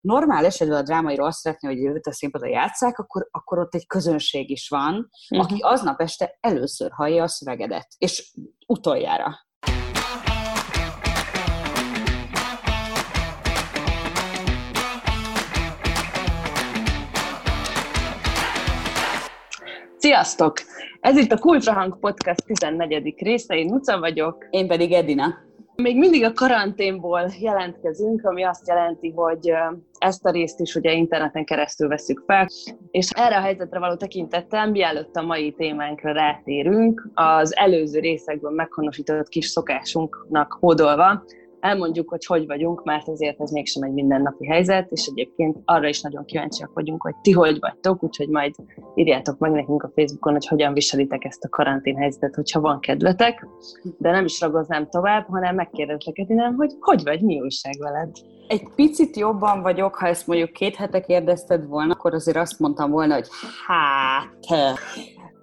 [0.00, 3.86] normál esetben a drámairól azt szeretné, hogy jövőt a színpadon játszák, akkor, akkor ott egy
[3.86, 4.94] közönség is van,
[5.30, 5.50] uh-huh.
[5.50, 8.34] aki aznap este először hallja a szövegedet, és
[8.66, 9.46] utoljára.
[19.98, 20.52] Sziasztok!
[21.00, 23.14] Ez itt a Kultrahang Podcast 14.
[23.16, 24.46] része, én Nuca vagyok.
[24.50, 25.34] Én pedig Edina.
[25.74, 29.52] Még mindig a karanténból jelentkezünk, ami azt jelenti, hogy
[29.98, 32.46] ezt a részt is ugye interneten keresztül veszük fel,
[32.90, 39.28] és erre a helyzetre való tekintettel, mielőtt a mai témánkra rátérünk, az előző részekben meghonosított
[39.28, 41.24] kis szokásunknak hódolva,
[41.60, 46.00] elmondjuk, hogy hogy vagyunk, mert azért ez mégsem egy mindennapi helyzet, és egyébként arra is
[46.00, 48.54] nagyon kíváncsiak vagyunk, hogy ti hogy vagytok, úgyhogy majd
[48.94, 53.46] írjátok meg nekünk a Facebookon, hogy hogyan viselitek ezt a karantén helyzetet, hogyha van kedvetek,
[53.98, 58.10] de nem is ragoznám tovább, hanem megkérdezlek Edinám, hogy hogy vagy, mi újság veled?
[58.48, 62.90] Egy picit jobban vagyok, ha ezt mondjuk két hete kérdezted volna, akkor azért azt mondtam
[62.90, 63.28] volna, hogy
[63.66, 64.76] hát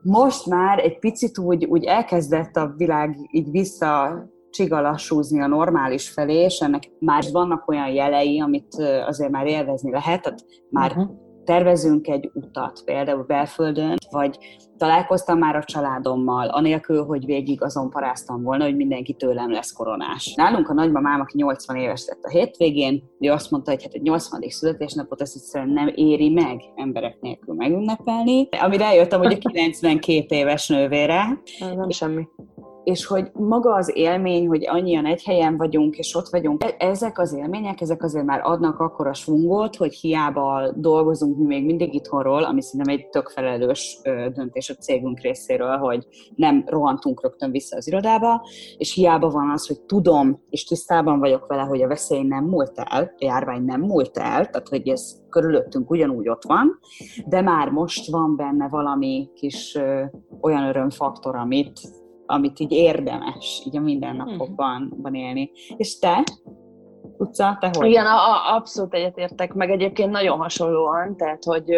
[0.01, 4.23] most már egy picit úgy, úgy elkezdett a világ így vissza
[4.55, 8.75] csigalassúzni a normális felé, és ennek már vannak olyan jelei, amit
[9.05, 11.09] azért már élvezni lehet, tehát már uh-huh.
[11.43, 14.37] tervezünk egy utat, például belföldön, vagy
[14.77, 20.33] találkoztam már a családommal, anélkül, hogy végig azon paráztam volna, hogy mindenki tőlem lesz koronás.
[20.35, 24.01] Nálunk a nagymamám, aki 80 éves lett a hétvégén, ő azt mondta, hogy hát egy
[24.01, 24.41] 80.
[24.49, 28.49] születésnapot ezt egyszerűen nem éri meg emberek nélkül megünnepelni.
[28.61, 31.41] Amire eljöttem, hogy a 92 éves nővére.
[31.59, 32.27] Nem semmi
[32.85, 37.19] és hogy maga az élmény, hogy annyian egy helyen vagyunk, és ott vagyunk, e- ezek
[37.19, 41.93] az élmények, ezek azért már adnak akkor a svungot, hogy hiába dolgozunk mi még mindig
[41.93, 43.99] itthonról, ami szerintem egy tök felelős
[44.33, 49.67] döntés a cégünk részéről, hogy nem rohantunk rögtön vissza az irodába, és hiába van az,
[49.67, 53.81] hogy tudom, és tisztában vagyok vele, hogy a veszély nem múlt el, a járvány nem
[53.81, 56.79] múlt el, tehát hogy ez körülöttünk ugyanúgy ott van,
[57.25, 60.03] de már most van benne valami kis ö,
[60.41, 61.79] olyan örömfaktor, amit
[62.25, 65.51] amit így érdemes így a mindennapokban van élni.
[65.77, 66.23] És te?
[67.17, 67.87] Utca, te hogy?
[67.87, 71.77] Igen, a, a, abszolút egyetértek, meg egyébként nagyon hasonlóan, tehát hogy,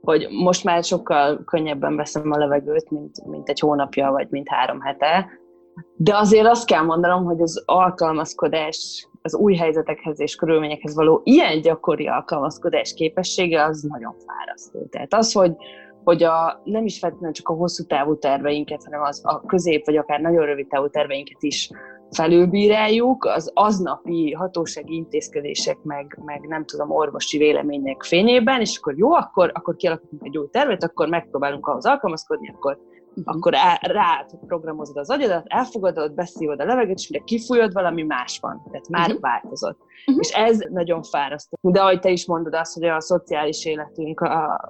[0.00, 4.80] hogy most már sokkal könnyebben veszem a levegőt, mint, mint egy hónapja, vagy mint három
[4.80, 5.28] hete,
[5.96, 11.60] de azért azt kell mondanom, hogy az alkalmazkodás az új helyzetekhez és körülményekhez való ilyen
[11.60, 14.86] gyakori alkalmazkodás képessége az nagyon fárasztó.
[14.90, 15.56] Tehát az, hogy,
[16.04, 19.96] hogy a, nem is feltétlenül csak a hosszú távú terveinket, hanem az a közép vagy
[19.96, 21.70] akár nagyon rövid távú terveinket is
[22.10, 29.12] felülbíráljuk, az aznapi hatósági intézkedések, meg, meg nem tudom, orvosi vélemények fényében, és akkor jó,
[29.12, 32.78] akkor, akkor kialakítunk egy új tervet, akkor megpróbálunk ahhoz alkalmazkodni, akkor
[33.16, 33.36] uh-huh.
[33.36, 38.62] akkor rá programozod az agyadat, elfogadod, beszívod a levegőt, és mire kifújod, valami más van.
[38.70, 39.20] Tehát már uh-huh.
[39.20, 39.78] változott.
[40.06, 40.16] Uh-huh.
[40.20, 41.58] És ez nagyon fárasztó.
[41.60, 44.20] De ahogy te is mondod azt, hogy a szociális életünk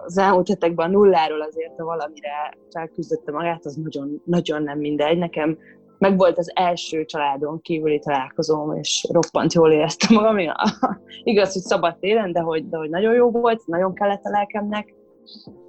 [0.05, 5.19] az elmúlt hetekben nulláról azért a valamire felküzdötte magát, az nagyon, nagyon nem mindegy.
[5.19, 5.59] Nekem
[5.99, 10.37] meg volt az első családon kívüli találkozóm, és roppant jól éreztem magam.
[11.23, 14.95] Igaz, hogy szabad télen, de hogy, de hogy nagyon jó volt, nagyon kellett a lelkemnek.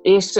[0.02, 0.40] És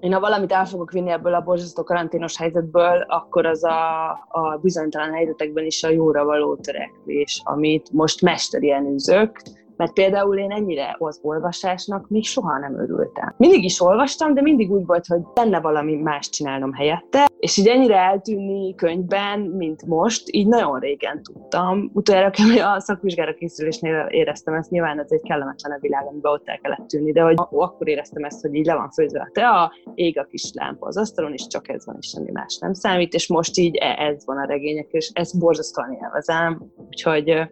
[0.00, 4.58] én ha valamit el fogok vinni ebből a borzasztó karanténos helyzetből, akkor az a, a
[4.62, 9.42] bizonytalan helyzetekben is a jóra való törekvés, amit most mesterien űzök,
[9.76, 13.34] mert például én ennyire az olvasásnak még soha nem örültem.
[13.36, 17.66] Mindig is olvastam, de mindig úgy volt, hogy lenne valami más csinálnom helyette, és így
[17.66, 21.90] ennyire eltűnni könyvben, mint most, így nagyon régen tudtam.
[21.92, 22.30] Utoljára
[22.72, 27.12] a szakvizsgára készülésnél éreztem ezt, nyilván ez egy kellemetlen világ, amiben ott el kellett tűnni,
[27.12, 30.50] de hogy akkor éreztem ezt, hogy így le van főzve a tea, ég a kis
[30.54, 33.76] lámpa az asztalon, és csak ez van, és semmi más nem számít, és most így
[33.76, 37.48] e, ez van a regények, és ezt borzasztóan élvezem, úgyhogy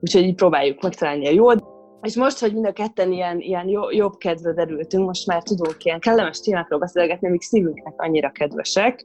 [0.00, 1.71] úgyhogy így próbáljuk megtalálni a jót.
[2.02, 6.00] És most, hogy mind a ketten ilyen, ilyen jobb kedve derültünk, most már tudunk ilyen
[6.00, 9.04] kellemes témákról beszélgetni, amik szívünknek annyira kedvesek.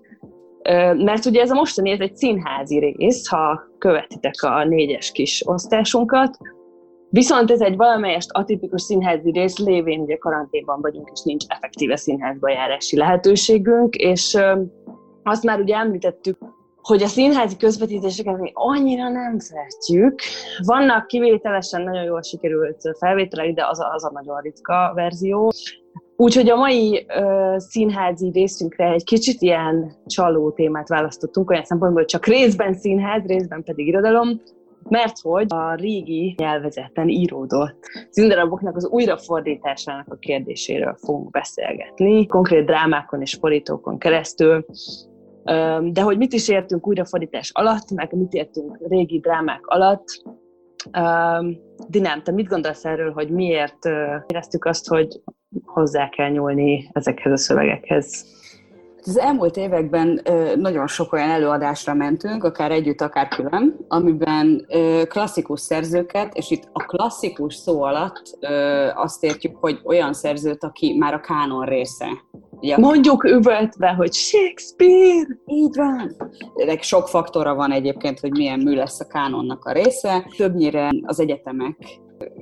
[0.96, 6.38] Mert ugye ez a mostani, ez egy színházi rész, ha követitek a négyes kis osztásunkat,
[7.10, 12.50] Viszont ez egy valamelyest atipikus színházi rész, lévén ugye karanténban vagyunk, és nincs effektíve színházba
[12.50, 14.38] járási lehetőségünk, és
[15.24, 16.38] azt már ugye említettük,
[16.88, 20.22] hogy a színházi közvetítéseket mi annyira nem szeretjük.
[20.66, 25.52] Vannak kivételesen nagyon jól sikerült felvételek, de az a, az a nagyon ritka verzió.
[26.16, 32.12] Úgyhogy a mai ö, színházi részünkre egy kicsit ilyen csaló témát választottunk, olyan szempontból, hogy
[32.12, 34.42] csak részben színház, részben pedig irodalom,
[34.90, 37.80] mert hogy a régi nyelvezeten íródott
[38.10, 44.66] színdaraboknak az újrafordításának a kérdéséről fogunk beszélgetni, konkrét drámákon és fordítókon keresztül,
[45.92, 50.06] de hogy mit is értünk újrafordítás alatt, meg mit értünk régi drámák alatt,
[51.88, 53.86] Dinám, te mit gondolsz erről, hogy miért
[54.28, 55.22] éreztük azt, hogy
[55.66, 58.26] hozzá kell nyúlni ezekhez a szövegekhez?
[59.08, 60.22] Az elmúlt években
[60.56, 64.68] nagyon sok olyan előadásra mentünk, akár együtt, akár külön, amiben
[65.08, 68.38] klasszikus szerzőket, és itt a klasszikus szó alatt
[68.96, 72.08] azt értjük, hogy olyan szerzőt, aki már a kánon része.
[72.50, 75.28] Ugye, Mondjuk üvöltve, hogy Shakespeare!
[75.46, 76.16] Így van!
[76.56, 80.26] Ennek sok faktora van egyébként, hogy milyen mű lesz a kánonnak a része.
[80.38, 81.76] Többnyire az egyetemek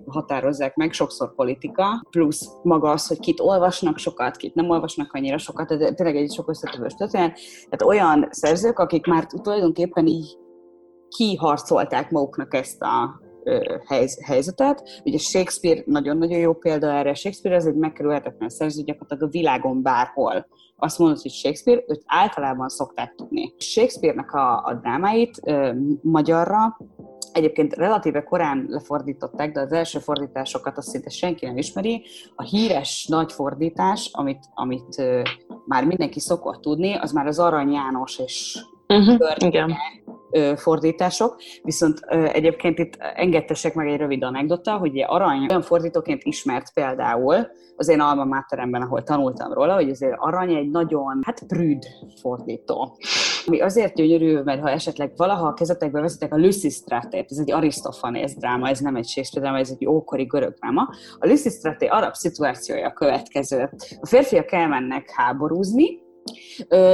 [0.05, 5.37] határozzák meg, sokszor politika, plusz maga az, hogy kit olvasnak sokat, kit nem olvasnak annyira
[5.37, 7.39] sokat, de tényleg egy sok összetevős történet.
[7.63, 10.37] Tehát olyan szerzők, akik már tulajdonképpen így
[11.07, 13.23] kiharcolták maguknak ezt a
[14.25, 15.01] helyzetet.
[15.03, 17.13] Ugye Shakespeare nagyon-nagyon jó példa erre.
[17.13, 20.47] Shakespeare az egy megkerülhetetlen szerző, gyakorlatilag a világon bárhol.
[20.77, 23.53] Azt mondod, hogy Shakespeare, őt általában szokták tudni.
[23.57, 25.71] Shakespeare-nek a, a drámáit ö,
[26.01, 26.77] magyarra
[27.35, 32.05] Egyébként relatíve korán lefordították, de az első fordításokat azt szinte senki nem ismeri.
[32.35, 35.01] A híres nagy fordítás, amit, amit
[35.65, 39.73] már mindenki szokott tudni, az már az Arany János és uh-huh, igen.
[40.55, 47.47] Fordítások, viszont egyébként itt engedtessek meg egy rövid anekdota, hogy Arany olyan fordítóként ismert például
[47.77, 51.83] az én alma máteremben, ahol tanultam róla, hogy azért Arany egy nagyon, hát prűd
[52.21, 52.97] fordító.
[53.45, 58.35] Ami azért gyönyörű, mert ha esetleg valaha a kezetekbe veszitek a Lysistrate, ez egy Arisztofanész
[58.35, 60.89] dráma, ez nem egy Shakespeare dráma, ez egy ókori görög dráma.
[61.19, 63.69] A Lysistrate arab szituációja következő.
[64.01, 66.03] A férfiak elmennek háborúzni,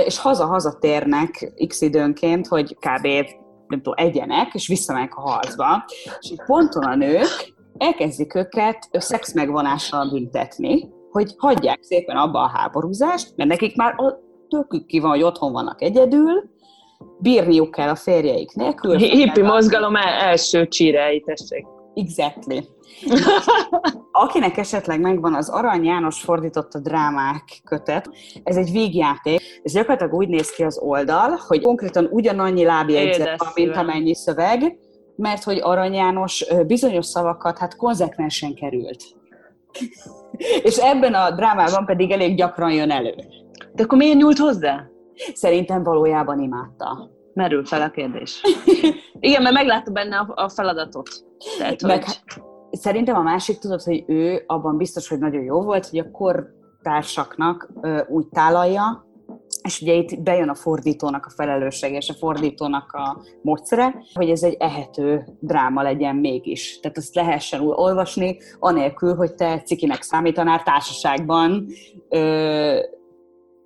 [0.06, 3.08] és haza-haza térnek x időnként, hogy kb.
[3.68, 5.86] nem tudom, egyenek, és visszamennek a harcba.
[6.20, 12.52] És így ponton a nők elkezdik őket szex megvonással büntetni, hogy hagyják szépen abba a
[12.54, 13.96] háborúzást, mert nekik már
[14.50, 16.50] tökük ki van, hogy otthon vannak egyedül,
[17.20, 18.98] bírniuk kell a férjeik nélkül.
[18.98, 21.66] Hippi mozgalom első csírei, tessék.
[21.94, 22.60] Exactly.
[24.12, 28.10] Akinek esetleg megvan az Arany János fordított a drámák kötet,
[28.44, 29.42] ez egy vígjáték.
[29.64, 34.78] Ez gyakorlatilag úgy néz ki az oldal, hogy konkrétan ugyanannyi lábjegyzet van, mint amennyi szöveg,
[35.16, 39.04] mert hogy Arany János bizonyos szavakat hát konzekvensen került.
[40.64, 43.16] És ebben a drámában pedig elég gyakran jön elő.
[43.74, 44.86] De akkor miért nyúlt hozzá?
[45.34, 47.10] Szerintem valójában imádta.
[47.34, 48.42] Merül fel a kérdés.
[49.20, 51.10] Igen, mert meglátta benne a, a feladatot.
[51.58, 52.22] Tehát, Meg, hogy...
[52.72, 57.70] Szerintem a másik tudod, hogy ő abban biztos, hogy nagyon jó volt, hogy a kortársaknak
[57.82, 59.06] ö, úgy tálalja,
[59.64, 64.44] és ugye itt bejön a fordítónak a felelőssége, és a fordítónak a módszere, hogy ez
[64.44, 66.80] egy ehető dráma legyen mégis.
[66.80, 71.68] Tehát azt lehessen olvasni, anélkül, hogy te cikinek számítanál társaságban,
[72.10, 72.80] ö,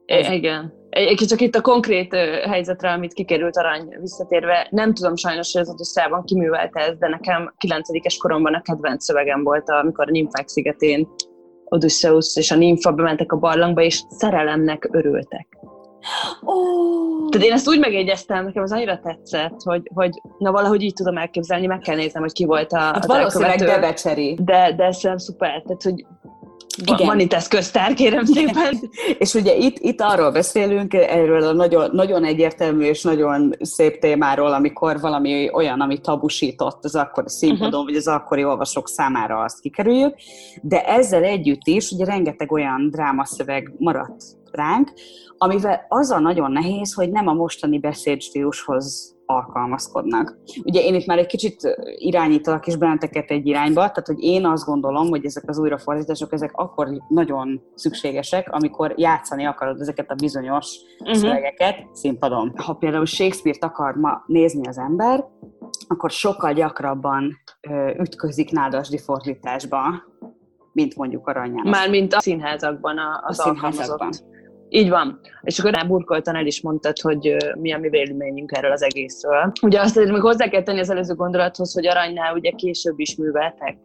[0.06, 0.30] ez...
[0.30, 0.74] Igen.
[0.90, 2.16] Egy csak itt a konkrét
[2.50, 7.54] helyzetre, amit kikerült arany visszatérve, nem tudom sajnos, hogy az Odoszában kiművelte ez, de nekem
[7.58, 11.08] 9 koromban a kedvenc szövegem volt, amikor a Nymphák szigetén
[11.66, 15.48] Odysseus és a nimfa bementek a barlangba, és szerelemnek örültek.
[16.42, 17.30] Oh.
[17.30, 21.18] Tehát én ezt úgy megjegyeztem, nekem az annyira tetszett, hogy, hogy na valahogy így tudom
[21.18, 24.38] elképzelni, meg kell néznem, hogy ki volt a, hát az valószínűleg Debecseri.
[24.42, 26.06] De, de ez szuper, tehát hogy
[26.84, 27.08] igen.
[27.08, 28.80] Van itt eszköztár, kérem szépen.
[29.20, 34.54] és ugye itt, itt arról beszélünk, erről a nagyon, nagyon egyértelmű és nagyon szép témáról,
[34.54, 37.86] amikor valami olyan, ami tabusított az akkori színpadon, uh-huh.
[37.86, 40.16] vagy az akkori olvasók számára azt kikerüljük,
[40.62, 44.94] de ezzel együtt is ugye rengeteg olyan drámaszöveg maradt ránk,
[45.38, 50.38] amivel az a nagyon nehéz, hogy nem a mostani beszédstílushoz alkalmazkodnak.
[50.64, 54.66] Ugye én itt már egy kicsit irányítalak is benneteket egy irányba, tehát hogy én azt
[54.66, 60.78] gondolom, hogy ezek az újrafordítások, ezek akkor nagyon szükségesek, amikor játszani akarod ezeket a bizonyos
[61.00, 61.18] uh-huh.
[61.18, 62.54] szövegeket színpadon.
[62.56, 65.26] Ha például Shakespeare-t akar ma nézni az ember,
[65.88, 69.82] akkor sokkal gyakrabban ö, ütközik nádasdi fordításba,
[70.72, 71.68] mint mondjuk Aranyán.
[71.68, 74.10] Mármint a színházakban az a színházakban.
[74.70, 75.20] Így van.
[75.42, 79.52] És akkor burkoltan el is mondtad, hogy mi a mi véleményünk erről az egészről.
[79.62, 83.78] Ugye azt még hozzá kell tenni az előző gondolathoz, hogy Aranynál ugye később is műveltek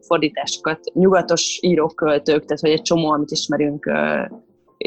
[0.00, 3.90] fordításokat nyugatos írók, költők, tehát hogy egy csomó, amit ismerünk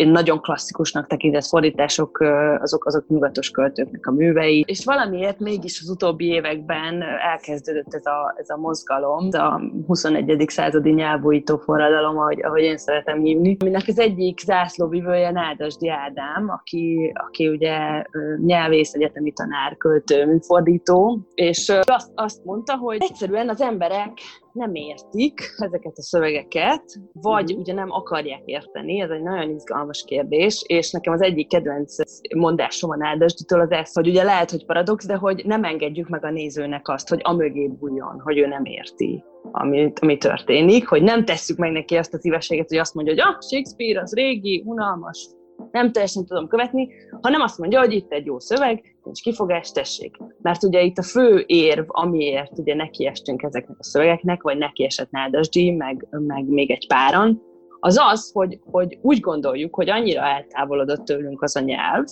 [0.07, 2.19] nagyon klasszikusnak tekintett fordítások,
[2.59, 4.63] azok, azok nyugatos költőknek a művei.
[4.67, 10.45] És valamiért mégis az utóbbi években elkezdődött ez a, ez a mozgalom, ez a 21.
[10.47, 17.13] századi nyelvújító forradalom, ahogy, ahogy én szeretem hívni, aminek az egyik zászlóvivője Nádasdi Ádám, aki,
[17.27, 18.03] aki ugye
[18.45, 24.11] nyelvész, egyetemi tanár, költő, fordító, és azt, azt mondta, hogy egyszerűen az emberek
[24.53, 27.59] nem értik ezeket a szövegeket, vagy Mhm.
[27.59, 31.95] ugye nem akarják érteni, ez egy nagyon izgalmas kérdés, és nekem az egyik kedvenc
[32.35, 36.25] mondásom a Nádasditől az ez, hogy ugye lehet, hogy paradox, de hogy nem engedjük meg
[36.25, 41.25] a nézőnek azt, hogy amögé bújjon, hogy ő nem érti, ami, ami történik, hogy nem
[41.25, 45.27] tesszük meg neki azt a szívességet, hogy azt mondja, hogy ah, Shakespeare az régi, unalmas,
[45.71, 46.89] nem teljesen tudom követni,
[47.21, 50.17] hanem azt mondja, hogy itt egy jó szöveg, nincs kifogás, tessék.
[50.41, 55.71] Mert ugye itt a fő érv, amiért ugye nekiestünk ezeknek a szövegeknek, vagy nekiesett Nádasdi,
[55.71, 57.41] meg, meg még egy páran,
[57.79, 62.05] az az, hogy, hogy úgy gondoljuk, hogy annyira eltávolodott tőlünk az a nyelv,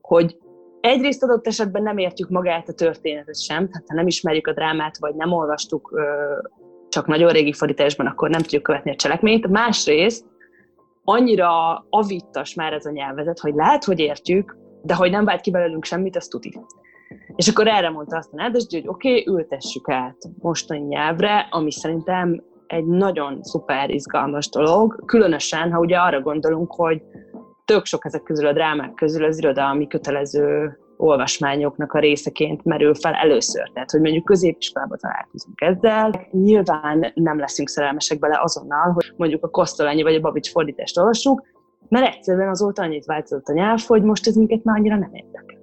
[0.00, 0.38] hogy
[0.80, 4.98] egyrészt adott esetben nem értjük magát a történetet sem, tehát ha nem ismerjük a drámát,
[4.98, 6.00] vagy nem olvastuk
[6.88, 9.48] csak nagyon régi fordításban, akkor nem tudjuk követni a cselekményt.
[9.48, 10.26] Másrészt
[11.04, 15.50] annyira avittas már ez a nyelvezet, hogy lehet, hogy értjük, de hogy nem vált ki
[15.50, 16.60] belőlünk semmit, azt tuti.
[17.36, 21.72] És akkor erre mondta azt a Nádasdi, hogy oké, okay, ültessük át mostani nyelvre, ami
[21.72, 27.02] szerintem egy nagyon szuper izgalmas dolog, különösen, ha ugye arra gondolunk, hogy
[27.64, 33.14] tök sok ezek közül a drámák közül az irodalmi kötelező olvasmányoknak a részeként merül fel
[33.14, 33.70] először.
[33.72, 39.48] Tehát, hogy mondjuk középiskolában találkozunk ezzel, nyilván nem leszünk szerelmesek bele azonnal, hogy mondjuk a
[39.48, 41.42] Kosztolányi vagy a Babics fordítást olvassuk,
[41.88, 45.60] mert egyszerűen azóta annyit változott a nyelv, hogy most ez minket már annyira nem érdekel.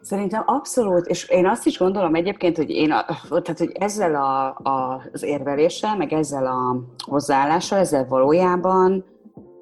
[0.00, 4.46] Szerintem abszolút, és én azt is gondolom egyébként, hogy én, a, tehát, hogy ezzel a,
[4.46, 9.04] a, az érveléssel, meg ezzel a hozzáállással, ezzel valójában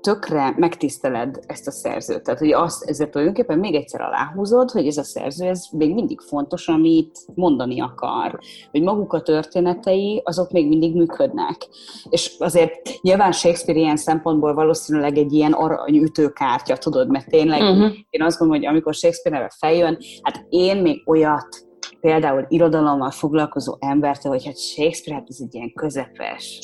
[0.04, 2.22] tökre megtiszteled ezt a szerzőt.
[2.22, 6.20] Tehát, hogy azt ezzel tulajdonképpen még egyszer aláhúzod, hogy ez a szerző, ez még mindig
[6.20, 8.38] fontos, amit mondani akar.
[8.70, 11.68] Hogy maguk a történetei, azok még mindig működnek.
[12.10, 17.92] És azért nyilván Shakespeare ilyen szempontból valószínűleg egy ilyen aranyütőkártya, tudod, mert tényleg uh-huh.
[18.10, 21.63] én azt gondolom, hogy amikor Shakespeare neve feljön, hát én még olyat
[22.04, 26.60] például irodalommal foglalkozó embertől, hogy hát Shakespeare, hát ez egy ilyen közepes.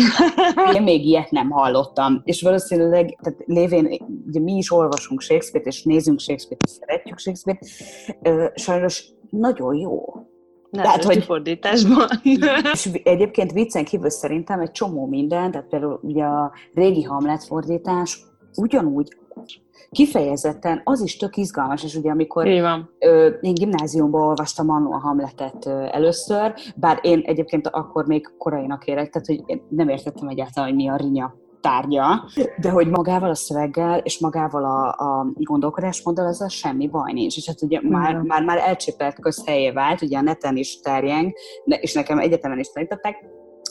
[0.76, 2.20] Én még ilyet nem hallottam.
[2.24, 8.58] És valószínűleg, tehát lévén, ugye mi is olvasunk Shakespeare-t, és nézünk Shakespeare-t, és szeretjük Shakespeare-t,
[8.58, 10.04] sajnos nagyon jó.
[10.70, 12.08] Nem, tehát, hogy fordításban.
[12.72, 18.20] és egyébként viccen kívül szerintem egy csomó minden, tehát például ugye a régi Hamlet fordítás
[18.54, 19.16] ugyanúgy
[19.90, 22.46] kifejezetten az is tök izgalmas, és ugye amikor
[22.98, 28.86] ö, én gimnáziumban olvastam annó a Hamletet ö, először, bár én egyébként akkor még korainak
[28.86, 32.24] érek, tehát hogy én nem értettem egyáltalán, hogy mi a rinya tárgya,
[32.56, 37.36] de hogy magával a szöveggel és magával a, a gondolkodásmóddal az semmi baj nincs.
[37.36, 41.32] És hát ugye már, már, már elcsépelt közhelyé vált, ugye a neten is terjeng,
[41.64, 43.24] és nekem egyetemen is tanították,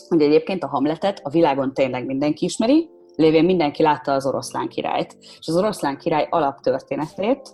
[0.08, 2.90] hogy egyébként a Hamletet a világon tényleg mindenki ismeri,
[3.22, 5.18] lévén mindenki látta az oroszlán királyt.
[5.40, 7.54] És az oroszlán király alaptörténetét,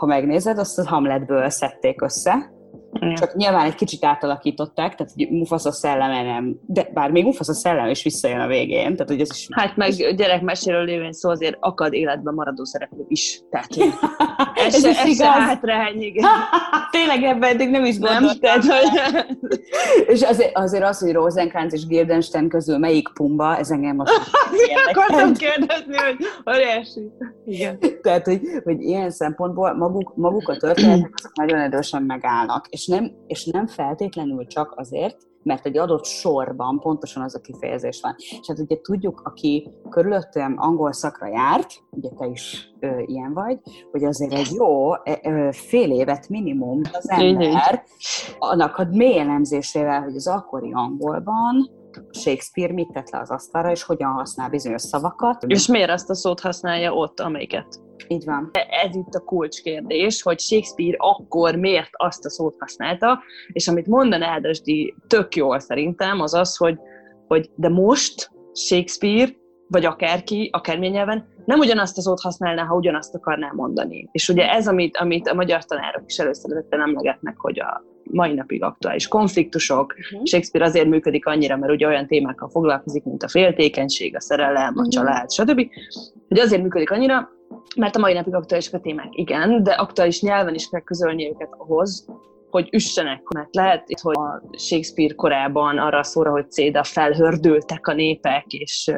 [0.00, 2.57] ha megnézed, azt a Hamletből szedték össze,
[2.92, 7.88] Csak nyilván egy kicsit átalakították, tehát hogy Mufasa szelleme nem, de bár még Mufasa szellem
[7.88, 9.46] is visszajön a végén, tehát hogy ez is...
[9.50, 13.68] Hát meg gyerekmeséről lévén szó azért akad életben maradó szereplő is, tehát
[14.66, 16.24] ez, ez, se, ez se hátrány, igen.
[16.90, 18.24] Tényleg ebben eddig nem is gondoltam.
[18.24, 19.00] Nem, tehát, hogy...
[20.14, 24.12] és azért, azért az, hogy Rosencrantz és Guildenstern közül melyik Pumba, ez engem most
[24.88, 26.16] akartam kérdezni, hogy
[26.54, 27.10] óriási.
[27.46, 27.78] Igen.
[28.02, 33.12] Tehát, hogy, hogy ilyen szempontból maguk, maguk a történetek azok nagyon erősen megállnak, és nem,
[33.26, 38.14] és nem feltétlenül csak azért, mert egy adott sorban pontosan az a kifejezés van.
[38.16, 43.58] És hát ugye tudjuk, aki körülöttem angol szakra járt, ugye te is ö, ilyen vagy,
[43.90, 44.90] hogy azért egy jó
[45.22, 47.82] ö, fél évet minimum az ember
[48.38, 51.70] annak a mély elemzésével, hogy az akkori angolban
[52.10, 55.44] Shakespeare mit tett le az asztalra, és hogyan használ bizonyos szavakat.
[55.46, 57.80] És miért azt a szót használja ott, amelyiket?
[58.08, 58.50] Így van.
[58.84, 64.22] Ez itt a kulcskérdés, hogy Shakespeare akkor miért azt a szót használta, és amit mondan
[64.22, 66.78] Áldasdi tök jól szerintem, az az, hogy,
[67.26, 69.30] hogy de most Shakespeare,
[69.68, 74.08] vagy akárki, akármilyen nyelven, nem ugyanazt a szót használná, ha ugyanazt akarná mondani.
[74.12, 78.62] És ugye ez, amit, amit a magyar tanárok is előszeretettel emlegetnek, hogy a mai napig
[78.62, 79.94] aktuális konfliktusok.
[79.98, 80.26] Uh-huh.
[80.26, 84.78] Shakespeare azért működik annyira, mert ugye olyan témákkal foglalkozik, mint a féltékenység, a szerelem, a
[84.78, 84.88] uh-huh.
[84.88, 85.66] család, stb.
[86.28, 87.28] Hogy azért működik annyira,
[87.76, 91.48] mert a mai napig aktuálisak a témák, igen, de aktuális nyelven is kell közölni őket
[91.58, 92.06] ahhoz,
[92.50, 98.46] hogy üssenek, mert lehet, hogy a Shakespeare korában arra szóra, hogy Céda felhördültek a népek,
[98.46, 98.92] és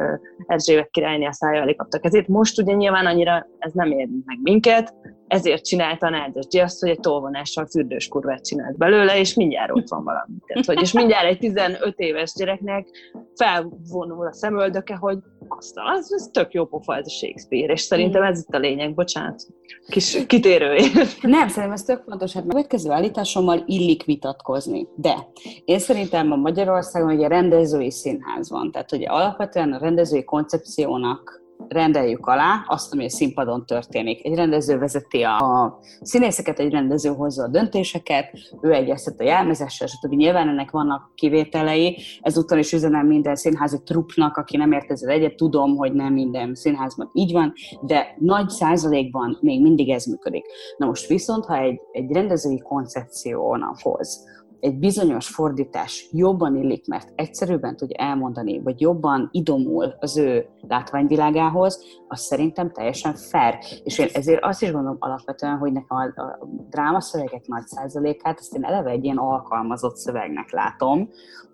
[0.46, 2.28] Erzsébet királyné a szája elé kaptak ezért.
[2.28, 4.94] Most ugye nyilván annyira ez nem ér meg minket,
[5.30, 9.88] ezért csinálta a Nádas azt, hogy egy tolvonással fürdős kurvát csinált belőle, és mindjárt ott
[9.88, 10.34] van valami.
[10.46, 12.88] Tehát, hogy, és mindjárt egy 15 éves gyereknek
[13.34, 15.18] felvonul a szemöldöke, hogy
[15.56, 15.86] asztal.
[15.86, 19.46] Az, az tök jó pofa, ez a Shakespeare, és szerintem ez itt a lényeg, bocsánat.
[19.88, 20.88] Kis kitérője.
[21.22, 24.88] Nem, szerintem ez tök fontos, hát következő állításommal illik vitatkozni.
[24.96, 25.28] De
[25.64, 32.26] én szerintem a Magyarországon ugye rendezői színház van, tehát ugye alapvetően a rendezői koncepciónak rendeljük
[32.26, 34.24] alá azt, ami a színpadon történik.
[34.24, 40.12] Egy rendező vezeti a színészeket, egy rendező hozza a döntéseket, ő egyeztet a jelmezessel, stb.
[40.12, 41.98] Nyilván ennek vannak kivételei.
[42.20, 46.54] Ezúttal is üzenem minden színházi trupnak, aki nem ért ezzel egyet, tudom, hogy nem minden
[46.54, 50.44] színházban így van, de nagy százalékban még mindig ez működik.
[50.76, 54.28] Na most viszont, ha egy, egy rendezői koncepciónak hoz,
[54.60, 61.84] egy bizonyos fordítás jobban illik, mert egyszerűbben tudja elmondani, vagy jobban idomul az ő látványvilágához,
[62.12, 63.58] az szerintem teljesen fair.
[63.84, 66.38] És én ezért azt is gondolom alapvetően, hogy nekem a, a
[66.70, 71.08] drámaszövegek nagy százalékát, ezt én eleve egy ilyen alkalmazott szövegnek látom,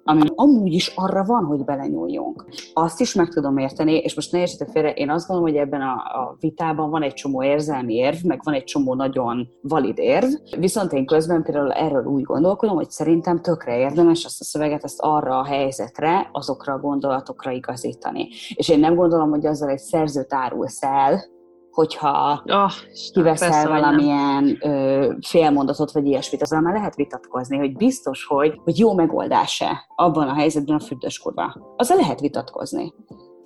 [0.08, 2.44] ami amúgy is arra van, hogy belenyúljunk.
[2.72, 5.80] Azt is meg tudom érteni, és most ne értsetek félre, én azt gondolom, hogy ebben
[5.80, 10.26] a, a vitában van egy csomó érzelmi érv, meg van egy csomó nagyon valid érv,
[10.58, 15.00] viszont én közben például erről úgy gondolkodom, hogy szerintem tökre érdemes azt a szöveget ezt
[15.00, 18.28] arra a helyzetre, azokra a gondolatokra igazítani.
[18.54, 21.24] És én nem gondolom, hogy azzal egy szerzőt árulsz el,
[21.70, 22.72] hogyha oh,
[23.12, 28.78] kiveszel persze, valamilyen ö, félmondatot, vagy ilyesmit, azzal már lehet vitatkozni, hogy biztos, hogy, hogy
[28.78, 31.56] jó megoldás-e abban a helyzetben a fürdős kurva.
[31.76, 32.92] Azzal lehet vitatkozni.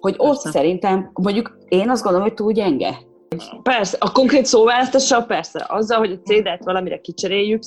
[0.00, 0.32] Hogy persze.
[0.32, 2.98] ott szerintem, mondjuk én azt gondolom, hogy túl gyenge.
[3.62, 7.62] Persze, a konkrét szóválasztással persze, azzal, hogy a CD-t valamire kicseréljük,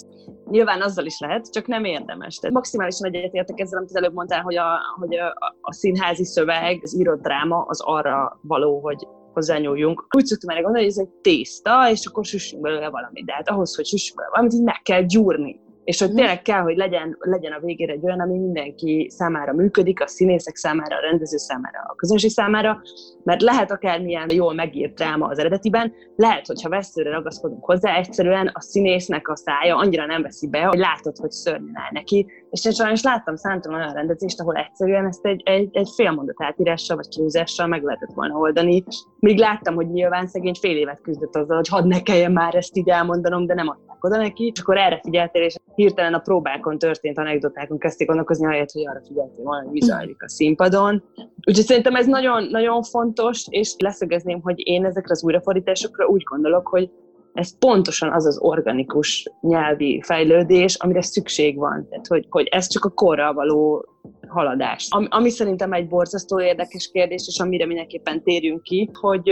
[0.50, 2.36] nyilván azzal is lehet, csak nem érdemes.
[2.36, 6.80] Tehát maximálisan egyetértek ezzel, amit az előbb mondtál, hogy a, hogy a, a színházi szöveg,
[6.84, 10.06] az írott dráma az arra való, hogy hozzányúljunk.
[10.16, 13.26] Úgy szoktam erre gondolni, hogy ez egy tészta, és akkor süssünk belőle valamit.
[13.26, 15.62] De hát ahhoz, hogy süssünk belőle valamit, így meg kell gyúrni.
[15.84, 16.18] És hogy mhm.
[16.18, 20.56] tényleg kell, hogy legyen, legyen a végére egy olyan, ami mindenki számára működik, a színészek
[20.56, 22.82] számára, a rendező számára, a közönség számára,
[23.24, 28.62] mert lehet akármilyen jól megírt dráma az eredetiben, lehet, hogyha veszőre ragaszkodunk hozzá, egyszerűen a
[28.62, 32.28] színésznek a szája annyira nem veszi be, hogy látod, hogy szörnyen áll neki.
[32.54, 36.96] És én sajnos láttam számtalan olyan rendezést, ahol egyszerűen ezt egy, egy, egy félmondat átírással
[36.96, 38.84] vagy csúzással meg lehetett volna oldani.
[39.20, 42.78] Míg láttam, hogy nyilván szegény fél évet küzdött azzal, hogy hadd ne kelljen már ezt
[42.78, 44.52] így elmondanom, de nem adták oda neki.
[44.54, 49.02] És akkor erre figyeltél, és hirtelen a próbákon történt anekdotákon kezdték gondolkozni, ahelyett, hogy arra
[49.08, 51.04] figyeltél volna, hogy mi zajlik a színpadon.
[51.48, 56.68] Úgyhogy szerintem ez nagyon, nagyon fontos, és leszögezném, hogy én ezekre az újrafordításokra úgy gondolok,
[56.68, 56.90] hogy
[57.34, 61.88] ez pontosan az az organikus nyelvi fejlődés, amire szükség van.
[61.90, 63.86] Tehát, hogy, hogy ez csak a korral való
[64.28, 64.88] haladás.
[64.90, 69.32] Ami, ami szerintem egy borzasztó érdekes kérdés, és amire mindenképpen térjünk ki, hogy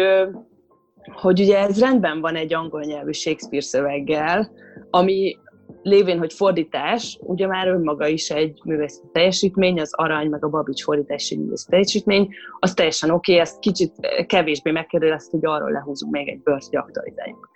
[1.14, 4.52] hogy ugye ez rendben van egy angol nyelvű Shakespeare szöveggel,
[4.90, 5.38] ami
[5.84, 10.84] lévén, hogy fordítás, ugye már önmaga is egy művészeti teljesítmény, az Arany meg a Babics
[10.84, 13.94] fordítási művészeti teljesítmény, az teljesen oké, okay, ezt kicsit
[14.28, 17.50] kevésbé megkérdezett, hogy arról lehúzunk még egy bört, hogy aktualizáljuk.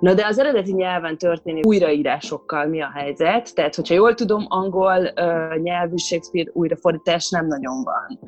[0.00, 3.54] Na de az eredeti nyelven történő újraírásokkal mi a helyzet?
[3.54, 8.18] Tehát, hogyha jól tudom, angol uh, nyelvű Shakespeare újrafordítás nem nagyon van.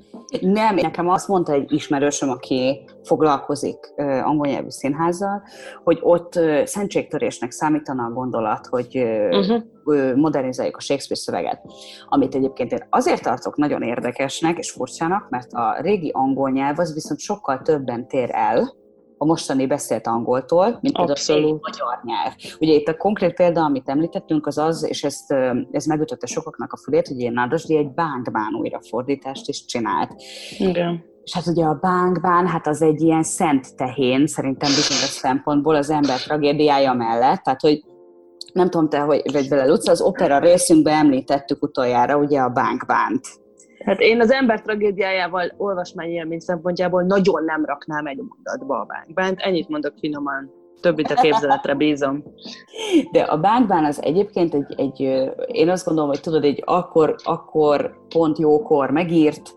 [0.52, 5.42] Nem, nekem azt mondta egy ismerősöm, aki foglalkozik uh, angol nyelvű színházzal,
[5.85, 10.14] hogy ott uh, szentségtörésnek számítana a gondolat, hogy uh, uh-huh.
[10.16, 11.61] modernizáljuk a Shakespeare szöveget.
[12.09, 16.94] Amit egyébként én azért tartok nagyon érdekesnek és furcsának, mert a régi angol nyelv az
[16.94, 18.74] viszont sokkal többen tér el,
[19.18, 22.35] a mostani beszélt angoltól, mint például a magyar nyelv.
[22.61, 25.33] Ugye itt a konkrét példa, amit említettünk, az az, és ezt,
[25.70, 30.14] ez megütötte sokaknak a fülét, hogy én Nádasdi egy bánkbán újrafordítást is csinált.
[30.59, 31.05] Igen.
[31.22, 35.90] És hát ugye a bánkbán, hát az egy ilyen szent tehén, szerintem bizonyos szempontból az
[35.90, 37.85] ember tragédiája mellett, tehát hogy
[38.52, 43.20] nem tudom te, hogy vagy vele Luca, az opera részünkben említettük utoljára ugye a bánkbánt.
[43.85, 49.41] Hát én az ember tragédiájával olvasmányélmény szempontjából nagyon nem raknám egy mondatba a bánkbánt.
[49.41, 50.51] Ennyit mondok finoman.
[50.81, 52.23] Többit a képzeletre bízom.
[53.12, 55.01] De a bánkbán az egyébként egy, egy,
[55.47, 59.55] én azt gondolom, hogy tudod, egy akkor, akkor pont jókor megírt,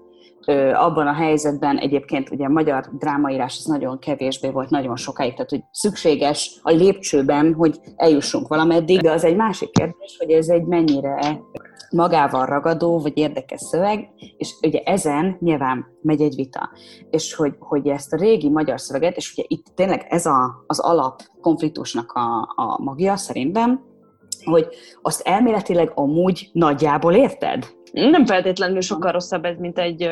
[0.74, 5.50] abban a helyzetben egyébként ugye a magyar drámaírás az nagyon kevésbé volt nagyon sokáig, tehát
[5.50, 10.64] hogy szükséges a lépcsőben, hogy eljussunk valameddig, de az egy másik kérdés, hogy ez egy
[10.64, 11.42] mennyire
[11.92, 16.70] magával ragadó, vagy érdekes szöveg, és ugye ezen nyilván megy egy vita.
[17.10, 20.80] És hogy, hogy ezt a régi magyar szöveget, és ugye itt tényleg ez a, az
[20.80, 23.88] alap konfliktusnak a, a magja szerintem,
[24.44, 24.68] hogy
[25.02, 27.66] azt elméletileg amúgy nagyjából érted?
[27.94, 30.10] Nem feltétlenül sokkal rosszabb ez, mint egy,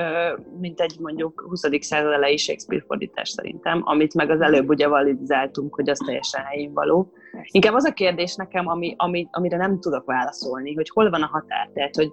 [0.59, 1.61] mint egy mondjuk 20.
[1.79, 6.73] század elejé Shakespeare fordítás szerintem, amit meg az előbb ugye validizáltunk, hogy az teljesen helyén
[6.73, 7.11] való.
[7.43, 11.29] Inkább az a kérdés nekem, ami, ami, amire nem tudok válaszolni, hogy hol van a
[11.31, 11.69] határ.
[11.73, 12.11] Tehát, hogy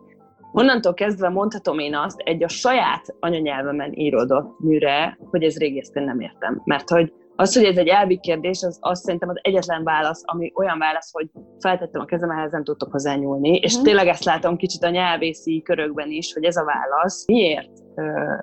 [0.53, 6.21] onnantól kezdve mondhatom én azt egy a saját anyanyelvemen íródott műre, hogy ez régésztén nem
[6.21, 6.63] értem.
[6.65, 10.53] Mert hogy az, hogy ez egy elvi kérdés, az azt szerintem az egyetlen válasz, ami
[10.55, 13.63] olyan válasz, hogy feltettem a kezem, ehhez nem tudtok hozzányúlni, mm.
[13.63, 13.85] és mhm.
[13.85, 17.27] tényleg ezt látom kicsit a nyelvészi körökben is, hogy ez a válasz.
[17.27, 17.71] Miért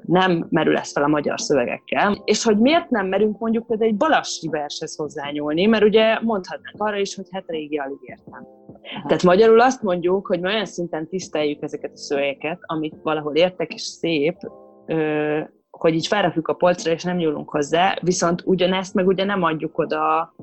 [0.01, 3.97] nem merül ez fel a magyar szövegekkel, és hogy miért nem merünk mondjuk például egy
[3.97, 8.47] balassi vershez hozzányúlni, mert ugye mondhatnánk arra is, hogy hát régi alig értem.
[9.07, 13.73] Tehát magyarul azt mondjuk, hogy mi olyan szinten tiszteljük ezeket a szövegeket, amit valahol értek
[13.73, 14.37] és szép,
[15.81, 19.77] hogy így felrakjuk a polcra, és nem nyúlunk hozzá, viszont ugyanezt meg ugye nem adjuk
[19.77, 20.33] oda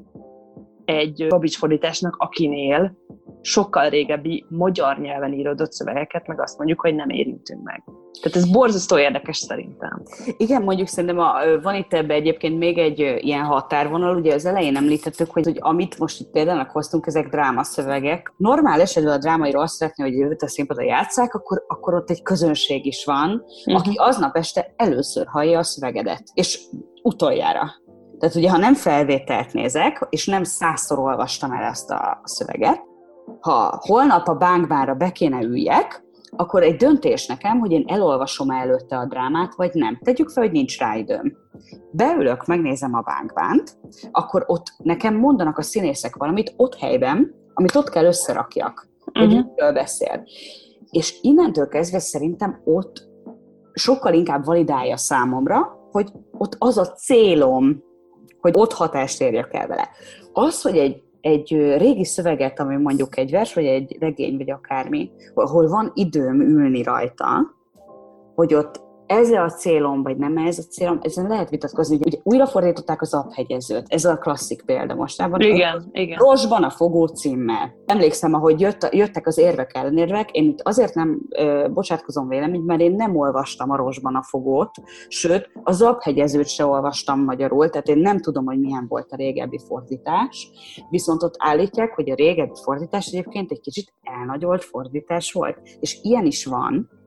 [0.88, 2.96] egy Babics fordításnak, akinél
[3.40, 7.82] sokkal régebbi magyar nyelven íródott szövegeket, meg azt mondjuk, hogy nem érintünk meg.
[8.22, 10.02] Tehát ez borzasztó érdekes szerintem.
[10.36, 14.76] Igen, mondjuk szerintem a, van itt ebbe egyébként még egy ilyen határvonal, ugye az elején
[14.76, 18.32] említettük, hogy, hogy amit most itt például hoztunk, ezek drámaszövegek.
[18.36, 22.22] Normál esetben a drámairól azt szeretné, hogy jövőt a színpadra játszák, akkor, akkor ott egy
[22.22, 23.74] közönség is van, uh-huh.
[23.74, 26.60] aki aznap este először hallja a szövegedet, és
[27.02, 27.86] utoljára.
[28.18, 32.82] Tehát ugye, ha nem felvételt nézek, és nem százszor olvastam el ezt a szöveget,
[33.40, 38.96] ha holnap a bánkbára be kéne üljek, akkor egy döntés nekem, hogy én elolvasom előtte
[38.96, 39.98] a drámát, vagy nem.
[40.02, 41.36] Tegyük fel, hogy nincs rá időm.
[41.90, 43.78] Beülök, megnézem a bánkbánt,
[44.10, 49.46] akkor ott nekem mondanak a színészek valamit ott helyben, amit ott kell összerakjak, hogy uh-huh.
[49.54, 50.24] miről beszél.
[50.90, 53.08] És innentől kezdve szerintem ott
[53.72, 57.82] sokkal inkább validálja számomra, hogy ott az a célom,
[58.40, 59.88] hogy ott hatást érjek el vele.
[60.32, 65.10] Az, hogy egy egy régi szöveget, ami mondjuk egy vers, vagy egy regény, vagy akármi,
[65.34, 67.54] ahol van időm ülni rajta,
[68.34, 71.96] hogy ott ez a célom, vagy nem ez a célom, ezen lehet vitatkozni.
[71.96, 75.40] Ugye, ugye újra fordították az abhegyezőt, ez a klasszik példa mostában.
[75.40, 76.18] Igen, igen.
[76.18, 77.74] Rosban a fogó címmel.
[77.86, 82.80] Emlékszem, ahogy jött, jöttek az érvek ellenérvek, én itt azért nem ö, bocsátkozom vélemény, mert
[82.80, 84.70] én nem olvastam a Rosban a fogót,
[85.08, 89.58] sőt, az abhegyezőt se olvastam magyarul, tehát én nem tudom, hogy milyen volt a régebbi
[89.68, 90.50] fordítás,
[90.90, 95.58] viszont ott állítják, hogy a régebbi fordítás egyébként egy kicsit elnagyolt fordítás volt.
[95.80, 96.97] És ilyen is van,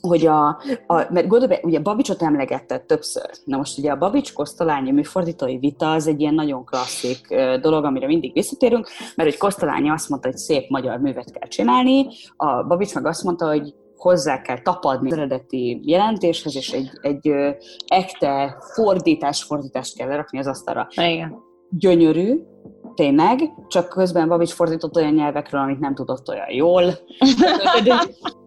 [0.00, 0.48] hogy a,
[0.86, 3.30] a mert gondolj ugye Babicsot emlegetted többször.
[3.44, 8.06] Na most ugye a Babics Kosztolányi műfordítói vita az egy ilyen nagyon klasszik dolog, amire
[8.06, 12.94] mindig visszatérünk, mert hogy Kosztolányi azt mondta, hogy szép magyar művet kell csinálni, a Babics
[12.94, 17.34] meg azt mondta, hogy hozzá kell tapadni az eredeti jelentéshez, és egy, egy
[17.86, 20.88] ekte fordítás, fordítást kell lerakni az asztalra.
[20.96, 21.38] Igen.
[21.70, 22.40] Gyönyörű,
[22.94, 26.84] tényleg, csak közben Babics fordított olyan nyelvekről, amit nem tudott olyan jól.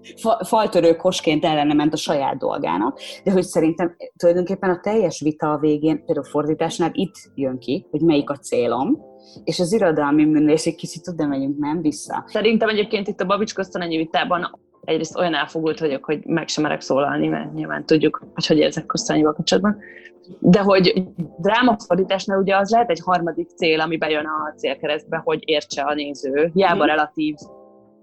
[0.45, 5.57] Faltörő kosként ellene ment a saját dolgának, de hogy szerintem tulajdonképpen a teljes vita a
[5.57, 9.01] végén, például fordításnál itt jön ki, hogy melyik a célom,
[9.43, 12.23] és az irodalmi műnés egy kicsit oda megyünk, nem vissza.
[12.27, 16.81] Szerintem egyébként itt a Babics Kosztolányi vitában egyrészt olyan elfogult vagyok, hogy meg sem merek
[16.81, 19.77] szólalni, mert nyilván tudjuk, hogy hogy érzek Kosztolányival kapcsolatban.
[20.39, 21.03] De hogy
[21.37, 26.51] drámafordításnál ugye az lehet egy harmadik cél, ami bejön a célkeresztbe, hogy értse a néző.
[26.53, 26.89] Hiába uh-huh.
[26.89, 27.35] relatív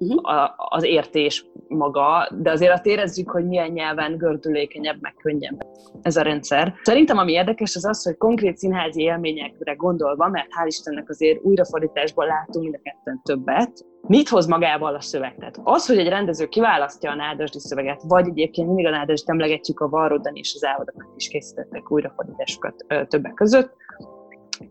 [0.00, 0.32] uh-huh.
[0.34, 5.66] a, az értés maga, de azért azt érezzük, hogy milyen nyelven gördülékenyebb, meg könnyebb
[6.02, 6.74] ez a rendszer.
[6.82, 12.26] Szerintem ami érdekes az az, hogy konkrét színházi élményekre gondolva, mert hál' Istennek azért újrafordításból
[12.26, 15.34] látunk mind a ketten többet, mit hoz magával a szöveg?
[15.38, 19.80] Tehát az, hogy egy rendező kiválasztja a nádasdi szöveget, vagy egyébként mindig a nádasdi emlegetjük
[19.80, 22.74] a Varrodan és az Ávadokat is készítettek újrafordításokat
[23.08, 23.72] többek között,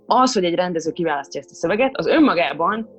[0.06, 2.90] az, hogy egy rendező kiválasztja ezt a szöveget, az önmagában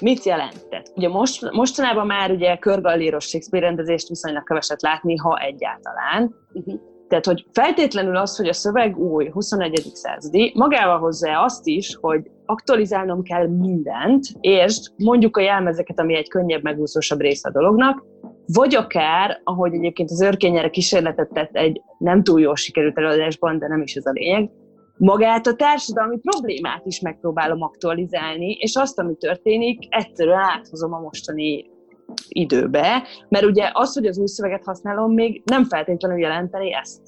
[0.00, 0.92] mit jelentett?
[0.94, 6.34] Ugye most, mostanában már ugye körgalléros Shakespeare rendezést viszonylag keveset látni, ha egyáltalán.
[6.52, 6.80] Uh-huh.
[7.08, 9.90] Tehát, hogy feltétlenül az, hogy a szöveg új, 21.
[9.92, 16.28] századi, magával hozzá azt is, hogy aktualizálnom kell mindent, és mondjuk a jelmezeket, ami egy
[16.28, 18.04] könnyebb, megúszósabb része a dolognak,
[18.46, 23.68] vagy akár, ahogy egyébként az örkényere kísérletet tett egy nem túl jól sikerült előadásban, de
[23.68, 24.50] nem is ez a lényeg,
[25.00, 31.70] magát a társadalmi problémát is megpróbálom aktualizálni, és azt, ami történik, egyszerűen áthozom a mostani
[32.28, 37.00] időbe, mert ugye az, hogy az új szöveget használom, még nem feltétlenül jelenteni ezt.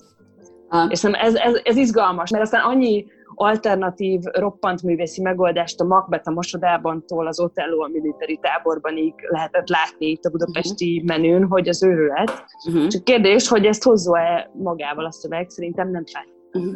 [0.69, 0.91] Ah.
[0.91, 6.29] És nem, ez, ez, ez izgalmas, mert aztán annyi alternatív, roppant művészi megoldást a Macbeth
[6.29, 11.19] a Mosodában tól az Otello a militari táborban így lehetett látni itt a budapesti uh-huh.
[11.19, 12.45] menün, hogy az őrület.
[12.69, 12.87] Uh-huh.
[12.87, 16.75] Csak kérdés, hogy ezt hozza-e magával a szöveg, szerintem nem feltétlenül uh-huh.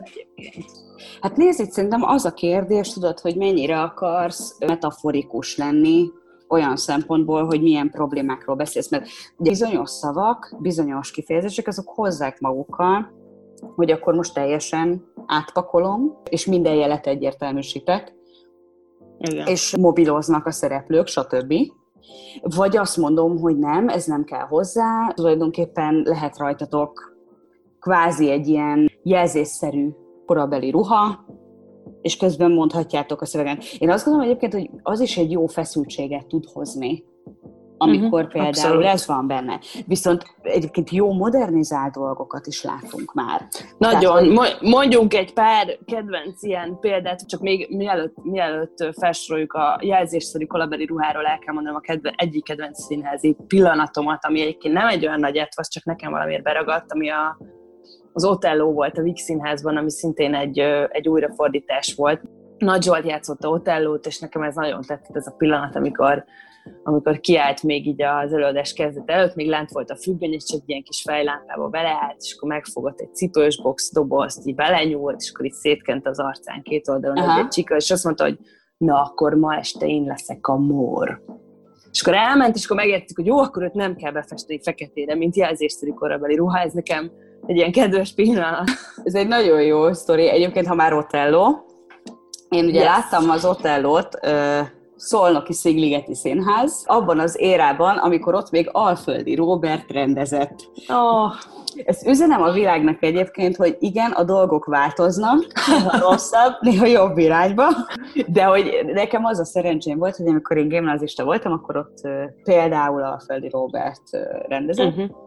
[1.21, 6.11] Hát nézd, itt szerintem az a kérdés, tudod, hogy mennyire akarsz metaforikus lenni,
[6.49, 13.13] olyan szempontból, hogy milyen problémákról beszélsz, mert ugye bizonyos szavak, bizonyos kifejezések, azok hozzák magukkal,
[13.75, 18.15] hogy akkor most teljesen átpakolom, és minden jelet egyértelműsítek,
[19.19, 19.47] Igen.
[19.47, 21.55] és mobiloznak a szereplők, stb.
[22.43, 27.17] Vagy azt mondom, hogy nem, ez nem kell hozzá, tulajdonképpen lehet rajtatok
[27.81, 29.89] kvázi egy ilyen jelzésszerű
[30.27, 31.25] korabeli ruha,
[32.03, 33.65] és közben mondhatjátok a szöveget.
[33.79, 37.05] Én azt gondolom egyébként, hogy az is egy jó feszültséget tud hozni
[37.79, 38.85] amikor uh-huh, például abszolút.
[38.85, 39.61] ez van benne.
[39.87, 43.47] Viszont egyébként jó modernizált dolgokat is látunk már.
[43.79, 44.35] Nagyon.
[44.35, 50.85] Tehát, Mondjunk egy pár kedvenc ilyen példát, csak még mielőtt, mielőtt felsoroljuk a jelzésszerű kolabeli
[50.85, 55.21] ruháról, el kell mondanom a kedve, egyik kedvenc színházi pillanatomat, ami egyébként nem egy olyan
[55.21, 57.39] nagy etvasz, csak nekem valamiért beragadt, ami a,
[58.17, 62.21] az Otello volt a Vix Színházban, ami szintén egy, egy újrafordítás volt.
[62.59, 66.25] Nagy Zsolt játszotta Otellót, és nekem ez nagyon tetszett ez a pillanat, amikor
[66.83, 70.61] amikor kiállt még így az előadás kezdet előtt, még lent volt a függöny, és csak
[70.67, 75.45] ilyen kis fejlámpába beleállt, és akkor megfogott egy cipős box dobozt, így belenyúlt, és akkor
[75.45, 77.39] így szétkent az arcán két oldalon Aha.
[77.39, 78.39] egy csika, és azt mondta, hogy
[78.77, 81.25] na, akkor ma este én leszek a mór.
[81.91, 85.37] És akkor elment, és akkor megértük, hogy jó, akkor őt nem kell befesteni feketére, mint
[85.37, 87.11] jelzésszerű korabeli ruha, ez nekem
[87.47, 88.71] egy ilyen kedves pillanat.
[89.05, 90.29] Ez egy nagyon jó sztori.
[90.29, 91.65] Egyébként, ha már Otello,
[92.49, 92.89] én ugye yes.
[92.89, 94.19] láttam az Otellót,
[94.97, 100.71] Szolnoki Szigligeti Színház, abban az érában, amikor ott még Alföldi Robert rendezett.
[100.89, 101.33] Oh.
[101.85, 107.65] Ezt üzenem a világnak egyébként, hogy igen, a dolgok változnak, néha rosszabb, néha jobb irányba,
[108.27, 112.01] de hogy nekem az a szerencsém volt, hogy amikor én gimnazista voltam, akkor ott
[112.43, 114.03] például Alföldi Robert
[114.49, 115.25] rendezett, uh-huh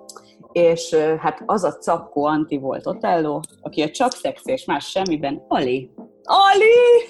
[0.51, 5.45] és hát az a capkó anti volt Otello, aki a csak szex és más semmiben
[5.47, 5.91] Ali.
[6.23, 7.07] Ali!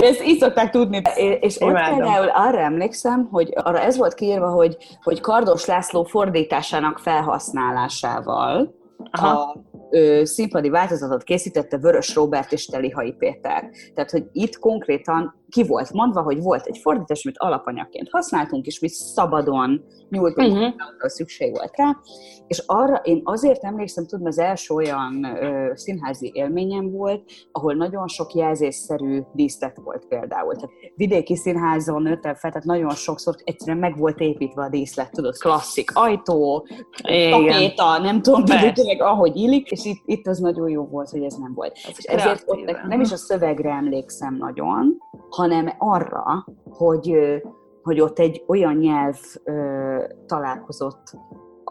[0.08, 1.02] Ezt így szokták tudni.
[1.40, 6.98] És én például arra emlékszem, hogy arra ez volt kiírva, hogy, hogy Kardos László fordításának
[6.98, 8.74] felhasználásával
[9.10, 9.28] Aha.
[9.28, 13.70] a ö, színpadi változatot készítette Vörös Robert és Telihai Péter.
[13.94, 18.80] Tehát, hogy itt konkrétan ki volt mondva, hogy volt egy fordítás, amit alapanyagként használtunk, és
[18.80, 20.74] mi szabadon nyúltunk, uh-huh.
[20.98, 21.96] szükség volt rá.
[22.46, 28.08] És arra én azért emlékszem, tudom, az első olyan ö, színházi élményem volt, ahol nagyon
[28.08, 30.54] sok jelzésszerű díszlet volt például.
[30.54, 35.36] Tehát vidéki színházon nőttem fel, tehát nagyon sokszor egyszerűen meg volt építve a díszlet, tudod,
[35.36, 36.66] klasszik ajtó,
[37.30, 41.34] tapéta, nem tudom, tényleg ahogy illik, és itt, itt az nagyon jó volt, hogy ez
[41.34, 41.72] nem volt.
[41.88, 44.98] Ez és ezért ott nem is a szövegre emlékszem nagyon,
[45.34, 47.16] hanem arra, hogy,
[47.82, 49.16] hogy ott egy olyan nyelv
[50.26, 51.02] találkozott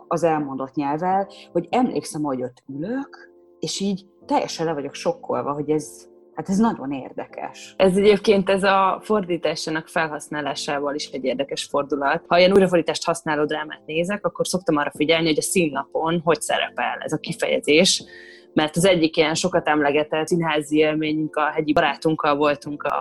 [0.08, 5.70] az elmondott nyelvvel, hogy emlékszem, hogy ott ülök, és így teljesen le vagyok sokkolva, hogy
[5.70, 7.74] ez, Hát ez nagyon érdekes.
[7.78, 12.24] Ez egyébként ez a fordításának felhasználásával is egy érdekes fordulat.
[12.28, 16.98] Ha ilyen újrafordítást használó drámát nézek, akkor szoktam arra figyelni, hogy a színlapon hogy szerepel
[17.00, 18.04] ez a kifejezés
[18.54, 22.94] mert az egyik ilyen sokat emlegetett színházi élményünk a hegyi barátunkkal voltunk a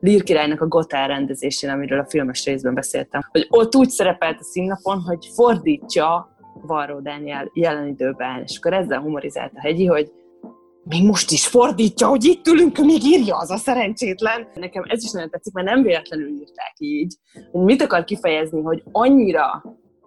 [0.00, 4.44] Lír királynak a Gotár rendezésén, amiről a filmes részben beszéltem, hogy ott úgy szerepelt a
[4.44, 10.12] színlapon, hogy fordítja Varró Dániel jelen időben, és akkor ezzel humorizált a hegyi, hogy
[10.88, 14.48] még most is fordítja, hogy itt ülünk, még írja az a szerencsétlen.
[14.54, 17.14] Nekem ez is nagyon tetszik, mert nem véletlenül írták így.
[17.52, 19.64] Hogy mit akar kifejezni, hogy annyira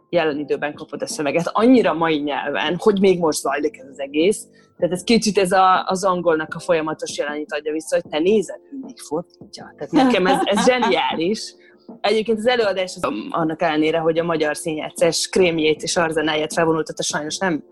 [0.10, 4.48] jelen időben kapod a szöveget, annyira mai nyelven, hogy még most zajlik ez az egész.
[4.78, 8.60] Tehát ez kicsit ez a, az angolnak a folyamatos jelenít adja vissza, hogy te nézed,
[8.74, 9.74] ő még fordítja.
[9.78, 11.54] Tehát nekem ez, ez zseniális.
[12.02, 17.38] Egyébként az előadás az annak ellenére, hogy a magyar színjátszás krémjét és arzenáját felvonultatta, sajnos
[17.38, 17.64] nem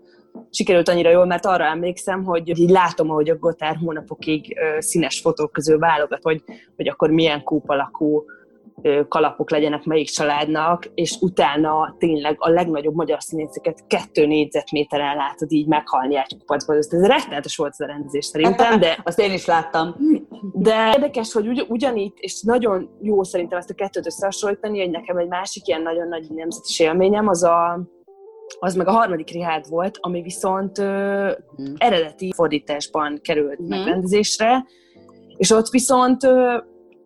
[0.50, 5.52] sikerült annyira jól, mert arra emlékszem, hogy így látom, ahogy a Gotár hónapokig színes fotók
[5.52, 6.42] közül válogat, hogy,
[6.76, 8.24] hogy akkor milyen kúp alakú
[9.08, 15.66] kalapok legyenek melyik családnak, és utána tényleg a legnagyobb magyar színészeket kettő négyzetméteren látod így
[15.66, 16.74] meghalni egy kupacba.
[16.74, 18.98] Ez rettenetes volt ez a rendezés szerintem, de...
[19.04, 19.94] Azt én is láttam.
[20.52, 25.16] De érdekes, hogy ugy, ugyanígy, és nagyon jó szerintem ezt a kettőt összehasonlítani, hogy nekem
[25.16, 27.86] egy másik ilyen nagyon nagy nemzetes élményem, az a
[28.60, 31.74] az meg a harmadik Rihárd volt, ami viszont ö, hmm.
[31.76, 33.68] eredeti fordításban került hmm.
[33.68, 34.66] megrendezésre,
[35.36, 36.56] és ott viszont ö,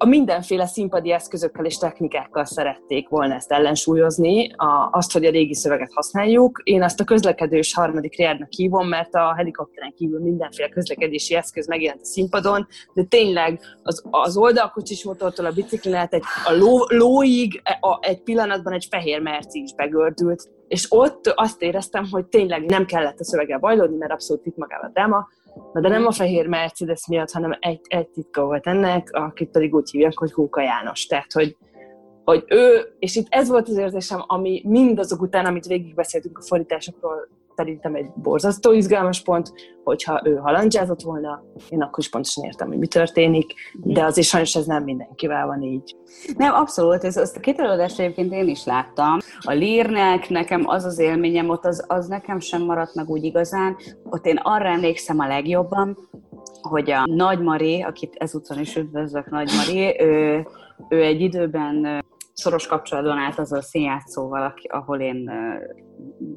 [0.03, 5.55] a mindenféle színpadi eszközökkel és technikákkal szerették volna ezt ellensúlyozni, a, azt, hogy a régi
[5.55, 6.61] szöveget használjuk.
[6.65, 12.01] Én azt a közlekedős harmadik riádnak hívom, mert a helikopteren kívül mindenféle közlekedési eszköz megjelent
[12.01, 17.99] a színpadon, de tényleg az, az oldalkocsis motortól a biciklin egy, a ló, lóig a,
[18.01, 23.21] egy pillanatban egy fehér merci is begördült, és ott azt éreztem, hogy tényleg nem kellett
[23.21, 25.29] a szöveggel bajlódni, mert abszolút itt magával a dráma,
[25.73, 29.75] Na de nem a fehér Mercedes miatt, hanem egy, egy titka volt ennek, akit pedig
[29.75, 31.07] úgy hívják, hogy Kóka János.
[31.07, 31.57] Tehát, hogy,
[32.25, 37.29] hogy ő, és itt ez volt az érzésem, ami mindazok után, amit végigbeszéltünk a fordításokról,
[37.57, 39.53] szerintem egy borzasztó izgalmas pont,
[39.85, 44.57] hogyha ő halandzsázott volna, én akkor is pontosan értem, hogy mi történik, de azért sajnos
[44.57, 45.97] ez nem mindenkivel van így.
[46.37, 49.19] Nem, abszolút, ez, azt a két előadást egyébként én is láttam.
[49.41, 53.77] A Lírnek nekem az az élményem ott, az, az nekem sem maradt meg úgy igazán.
[54.05, 55.97] Ott én arra emlékszem a legjobban,
[56.63, 60.47] hogy a Nagy Mari, akit ezúton is üdvözlök, Nagy Mari, ő,
[60.89, 65.31] ő egy időben szoros kapcsolatban állt az a színjátszóval, ahol én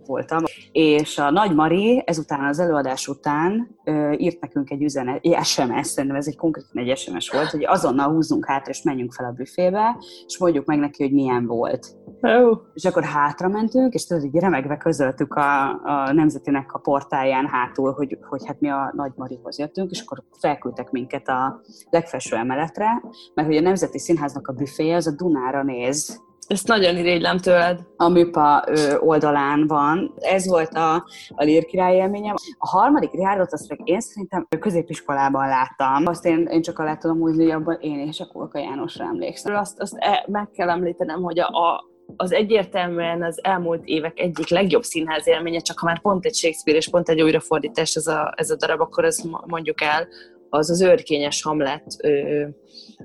[0.05, 0.43] voltam.
[0.71, 3.77] És a Nagy Mari ezután az előadás után
[4.17, 8.09] írt nekünk egy üzenet, egy SMS, szerintem ez egy konkrétan egy SMS volt, hogy azonnal
[8.09, 9.97] húzzunk hátra, és menjünk fel a büfébe,
[10.27, 11.87] és mondjuk meg neki, hogy milyen volt.
[12.21, 12.59] Oh.
[12.73, 17.91] És akkor hátra mentünk, és tudod, így remegve közöltük a, a Nemzetinek a portáján hátul,
[17.91, 23.01] hogy, hogy hát mi a Nagy Marihoz jöttünk, és akkor felküldtek minket a legfelső emeletre,
[23.33, 27.79] mert hogy a Nemzeti Színháznak a büféje az a Dunára néz, ezt nagyon irigylem tőled.
[27.97, 28.63] A műpa
[28.99, 30.13] oldalán van.
[30.19, 30.93] Ez volt a,
[31.29, 32.35] a lírkirály élményem.
[32.57, 36.05] A harmadik Rihárdot azt meg én szerintem középiskolában láttam.
[36.05, 39.55] Azt én, én csak alá tudom húzni, hogy abban én és a Kolka Jánosra emlékszem.
[39.55, 44.49] Azt, azt e, meg kell említenem, hogy a, a az egyértelműen az elmúlt évek egyik
[44.49, 48.33] legjobb színház élménye, csak ha már pont egy Shakespeare és pont egy újrafordítás ez a,
[48.35, 50.07] ez a darab, akkor ezt mondjuk el,
[50.55, 51.85] az az őrkényes Hamlet,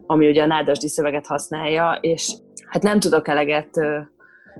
[0.06, 2.32] ami ugye a nádasdi szöveget használja, és
[2.66, 3.80] hát nem tudok eleget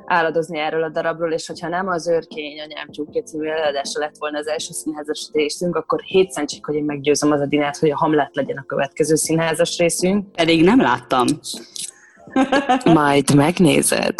[0.06, 4.38] áradozni erről a darabról, és hogyha nem az őrkény anyám csúkja című előadása lett volna
[4.38, 8.36] az első színházas részünk, akkor hétszentség, hogy én meggyőzöm az a dinát, hogy a Hamlet
[8.36, 10.32] legyen a következő színházas részünk.
[10.32, 11.26] Pedig nem láttam.
[12.94, 14.14] Majd megnézed.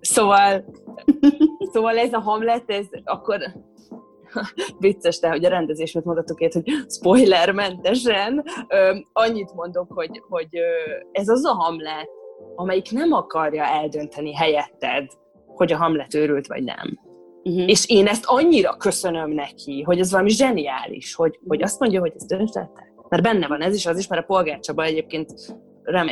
[0.00, 0.64] Szóval,
[1.72, 3.38] szóval ez a Hamlet, ez akkor
[4.78, 8.44] vicces, de hogy a rendezés, mit mondatok itt, hogy spoilermentesen,
[9.12, 10.48] annyit mondok, hogy, hogy
[11.12, 12.08] ez az a Hamlet,
[12.54, 15.06] amelyik nem akarja eldönteni helyetted,
[15.46, 16.98] hogy a Hamlet őrült vagy nem.
[17.44, 17.68] Uh-huh.
[17.68, 22.12] És én ezt annyira köszönöm neki, hogy ez valami zseniális, hogy, hogy azt mondja, hogy
[22.14, 22.92] ez döntöttek.
[23.08, 25.32] Mert benne van ez is, az is, mert a polgárcsaba egyébként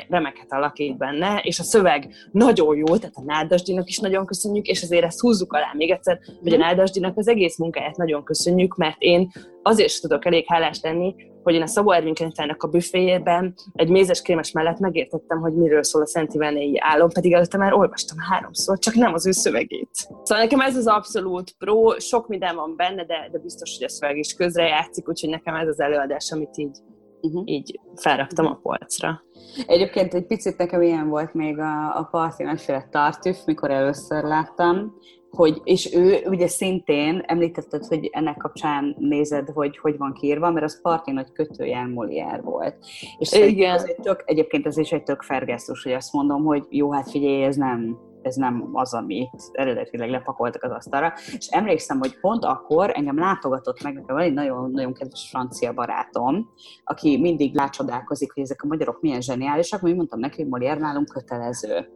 [0.09, 4.83] remeket alakít benne, és a szöveg nagyon jó, tehát a Nádasdinak is nagyon köszönjük, és
[4.83, 6.65] azért ezt húzzuk alá még egyszer, hogy a mhm.
[6.65, 9.31] Nádasdinak az egész munkáját nagyon köszönjük, mert én
[9.63, 12.15] azért tudok elég hálás lenni, hogy én a Szabó Ervin
[12.59, 17.33] a büféjében egy mézes krémes mellett megértettem, hogy miről szól a Szent Ivánéi álom, pedig
[17.33, 19.91] előtte már olvastam háromszor, csak nem az ő szövegét.
[19.93, 23.89] Szóval nekem ez az abszolút pro, sok minden van benne, de, de biztos, hogy a
[23.89, 26.79] szöveg is közrejátszik, úgyhogy nekem ez az előadás, amit így,
[27.23, 27.43] uh-huh.
[27.45, 29.23] így felraktam a polcra.
[29.67, 34.95] Egyébként egy picit nekem ilyen volt még a, a Parti nagyféle tartüf, mikor először láttam,
[35.31, 40.65] hogy, és ő ugye szintén említetted, hogy ennek kapcsán nézed, hogy hogy van kiírva, mert
[40.65, 42.77] az Parti nagy kötőjel Molière volt.
[43.19, 43.75] És Igen.
[43.75, 47.11] Ez egy tök, egyébként ez is egy tök fergesztus, hogy azt mondom, hogy jó, hát
[47.11, 51.13] figyelj, ez nem, ez nem az, amit eredetileg lepakoltak az asztalra.
[51.37, 56.51] És emlékszem, hogy pont akkor engem látogatott meg, nekem egy nagyon-nagyon kedves francia barátom,
[56.85, 61.09] aki mindig lácsodálkozik, hogy ezek a magyarok milyen zseniálisak, mert mondtam neki, hogy Molière nálunk
[61.09, 61.91] kötelező.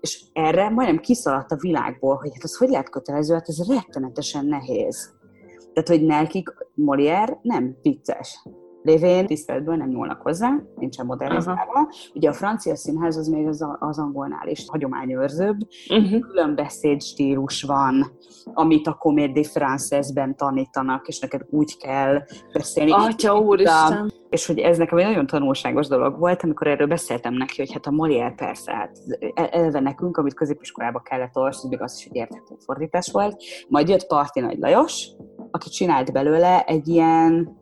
[0.00, 4.46] És erre majdnem kiszaladt a világból, hogy hát az hogy lehet kötelező, hát ez rettenetesen
[4.46, 5.18] nehéz.
[5.72, 8.42] Tehát, hogy nekik Molière nem vicces
[8.82, 11.72] lévén tiszteletből nem nyúlnak hozzá, nincsen modernizálva.
[11.72, 11.88] Uh-huh.
[12.14, 15.56] Ugye a francia színház az még az, az angolnál is hagyományőrzőbb,
[15.88, 16.20] uh-huh.
[16.20, 18.06] külön beszédstílus van,
[18.44, 22.90] amit a Comédie Française-ben tanítanak, és neked úgy kell beszélni.
[22.92, 24.12] Atya úristen!
[24.30, 27.86] És hogy ez nekem egy nagyon tanulságos dolog volt, amikor erről beszéltem neki, hogy hát
[27.86, 28.98] a Molière persze, hát
[29.34, 33.42] elve nekünk, amit középiskolába kellett olvasni, még az is egy érthető fordítás volt.
[33.68, 35.08] Majd jött Parti Nagy Lajos,
[35.50, 37.58] aki csinált belőle egy ilyen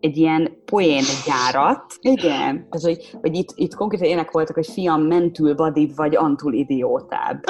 [0.00, 1.84] egy ilyen poén gyárat.
[2.00, 2.68] Igen.
[2.70, 7.44] Tehát, hogy, hogy itt, itt konkrétan ének voltak, hogy fiam mentül vadibb vagy antul idiótább.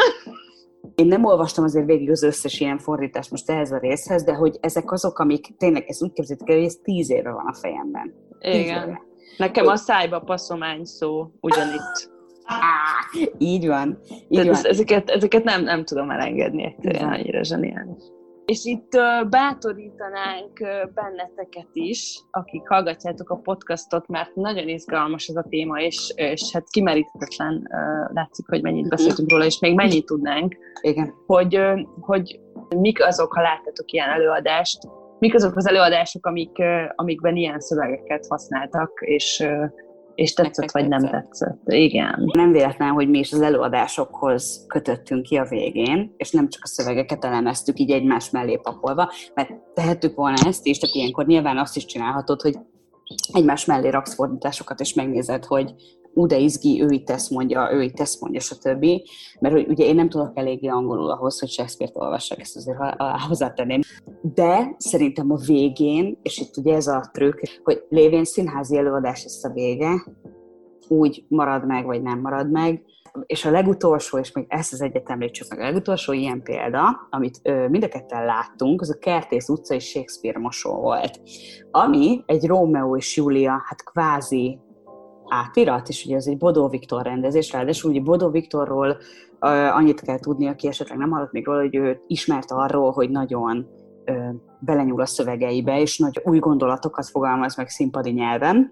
[0.94, 4.58] Én nem olvastam azért végig az összes ilyen fordítást most ehhez a részhez, de hogy
[4.60, 8.14] ezek azok, amik tényleg, ez úgy képzeljük el, hogy ez tíz éve van a fejemben.
[8.38, 8.88] Tíz Igen.
[8.88, 9.02] Éve.
[9.36, 12.10] Nekem a szájba passzomány szó ugyanitt.
[13.38, 13.98] így van.
[14.28, 14.56] Így van.
[14.62, 18.02] Ezeket, ezeket nem, nem tudom elengedni, egyszerűen annyira zseniális.
[18.50, 18.90] És itt
[19.30, 20.58] bátorítanánk
[20.94, 26.70] benneteket is, akik hallgatjátok a podcastot, mert nagyon izgalmas ez a téma, és, és hát
[26.70, 27.68] kimeríthetetlen
[28.12, 30.56] látszik, hogy mennyit beszéltünk róla, és még mennyit tudnánk.
[30.80, 31.14] Igen.
[31.26, 31.60] Hogy,
[32.00, 32.40] hogy
[32.76, 34.78] mik azok, ha láttatok ilyen előadást,
[35.18, 36.62] mik azok az előadások, amik,
[36.94, 39.46] amikben ilyen szövegeket használtak, és
[40.20, 41.60] és tetszett, vagy nem tetszett.
[41.64, 42.30] Igen.
[42.32, 46.66] Nem véletlen, hogy mi is az előadásokhoz kötöttünk ki a végén, és nem csak a
[46.66, 51.76] szövegeket elemeztük így egymás mellé pakolva, mert tehettük volna ezt is, tehát ilyenkor nyilván azt
[51.76, 52.58] is csinálhatod, hogy
[53.32, 55.74] egymás mellé raksz fordításokat, és megnézed, hogy
[56.14, 58.86] ú, de izgi, ő itt ezt mondja, ő itt ezt mondja, stb.
[59.40, 62.78] Mert hogy ugye én nem tudok eléggé angolul ahhoz, hogy Shakespeare-t olvassak, ezt azért
[63.28, 63.80] hozzátenném.
[64.34, 69.44] De szerintem a végén, és itt ugye ez a trükk, hogy lévén színházi előadás ezt
[69.44, 70.04] a vége,
[70.88, 72.82] úgy marad meg, vagy nem marad meg,
[73.26, 77.40] és a legutolsó, és még ezt az egyet említsük meg, a legutolsó ilyen példa, amit
[77.42, 81.20] ö, mind a ketten láttunk, az a Kertész utca és Shakespeare mosó volt,
[81.70, 84.58] ami egy Rómeó és Júlia, hát kvázi
[85.30, 88.88] átirat, és ugye ez egy Bodó Viktor rendezés, ráadásul ugye Bodó Viktorról
[89.40, 93.10] uh, annyit kell tudni, aki esetleg nem hallott még róla, hogy ő ismert arról, hogy
[93.10, 93.66] nagyon
[94.06, 98.70] uh, belenyúl a szövegeibe, és nagy új gondolatokat fogalmaz meg színpadi nyelven.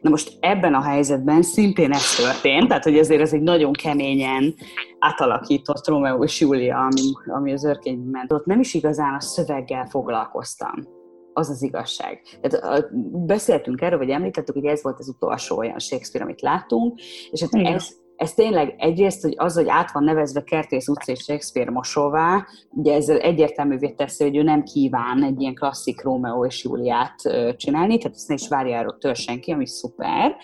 [0.00, 4.54] Na most ebben a helyzetben szintén ez történt, tehát hogy ezért ez egy nagyon keményen
[4.98, 8.32] átalakított Romeo és Julia, ami, ami az örkényben ment.
[8.32, 11.02] Ott nem is igazán a szöveggel foglalkoztam
[11.34, 12.20] az az igazság.
[12.40, 12.88] Tehát
[13.26, 17.66] beszéltünk erről, vagy említettük, hogy ez volt az utolsó olyan Shakespeare, amit láttunk, és hát
[17.66, 22.46] ez, ez tényleg egyrészt, hogy az, hogy át van nevezve Kertész utca és Shakespeare mosóvá,
[22.70, 27.14] ugye ezzel egyértelművé teszi, hogy ő nem kíván egy ilyen klasszik Rómeó és Júliát
[27.56, 30.36] csinálni, tehát ezt ne is várja erről től senki, ami szuper.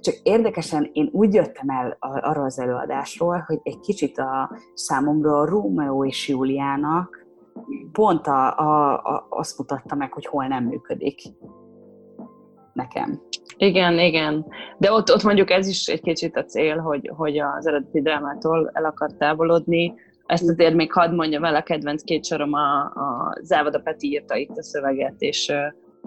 [0.00, 5.46] Csak érdekesen én úgy jöttem el arról az előadásról, hogy egy kicsit a számomra a
[5.46, 7.19] Rómeó és Júliának
[7.92, 11.22] pont a, a, a, azt mutatta meg, hogy hol nem működik
[12.72, 13.22] nekem.
[13.56, 14.46] Igen, igen.
[14.78, 18.70] De ott, ott mondjuk ez is egy kicsit a cél, hogy, hogy az eredeti drámától
[18.72, 19.94] el akar távolodni.
[20.26, 24.36] Ezt azért még hadd mondjam el, a kedvenc két sorom a, a Závada Peti írta
[24.36, 25.52] itt a szöveget, és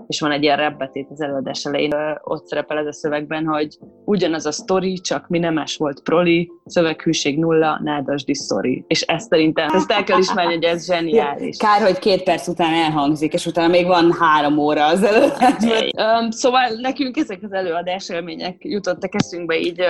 [0.08, 4.46] és van egy ilyen rebbetét az előadás elején, ott szerepel ez a szövegben, hogy ugyanaz
[4.46, 8.84] a sztori, csak mi nemes volt proli, szöveghűség nulla, nádasdi sztori.
[8.88, 11.58] És ezt szerintem, ezt el kell ismerni, hogy ez zseniális.
[11.58, 16.32] Kár, hogy két perc után elhangzik, és utána még van három óra az előadásban.
[16.32, 19.82] Szóval nekünk ezek az előadás élmények jutottak eszünkbe így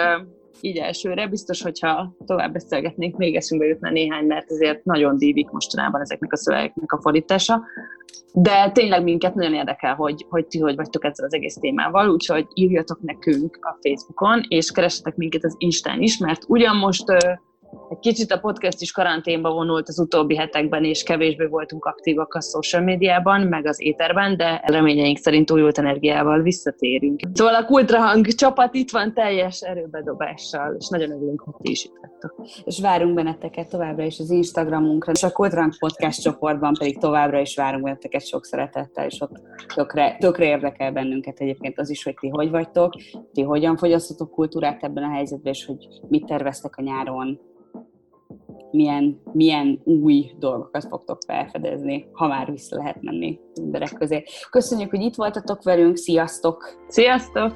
[0.61, 1.27] így elsőre.
[1.27, 6.37] Biztos, hogyha tovább beszélgetnénk, még eszünkbe jutna néhány, mert ezért nagyon dívik mostanában ezeknek a
[6.37, 7.61] szövegeknek a fordítása.
[8.33, 12.47] De tényleg minket nagyon érdekel, hogy, hogy ti hogy vagytok ezzel az egész témával, úgyhogy
[12.53, 17.05] írjatok nekünk a Facebookon, és keressetek minket az Instán is, mert ugyan most
[17.89, 22.41] egy kicsit a podcast is karanténba vonult az utóbbi hetekben, és kevésbé voltunk aktívak a
[22.41, 27.19] social médiában, meg az éterben, de reményeink szerint újult energiával visszatérünk.
[27.33, 31.93] Szóval a Kultrahang csapat itt van teljes erőbedobással, és nagyon örülünk, hogy ti is itt
[32.01, 32.47] vagytok.
[32.65, 37.55] És várunk benneteket továbbra is az Instagramunkra, és a Kultrahang podcast csoportban pedig továbbra is
[37.55, 39.41] várunk benneteket sok szeretettel, és ott
[39.75, 42.93] tökre, tökre érdekel bennünket egyébként az is, hogy ti hogy vagytok,
[43.33, 47.39] ti hogyan fogyasztotok kultúrát ebben a helyzetben, és hogy mit terveztek a nyáron,
[48.71, 54.23] milyen, milyen új dolgokat fogtok felfedezni, ha már vissza lehet menni emberek közé.
[54.49, 56.85] Köszönjük, hogy itt voltatok velünk, sziasztok!
[56.87, 57.55] Sziasztok!